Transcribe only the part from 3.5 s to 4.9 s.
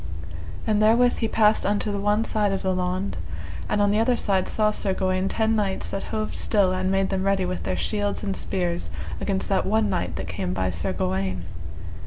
and on the other side saw